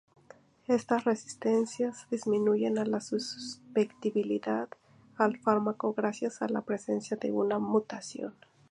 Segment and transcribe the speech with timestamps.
[0.67, 4.67] Estas resistencias disminuyen la susceptibilidad
[5.15, 8.33] al fármaco gracias a la presencia de una mutación.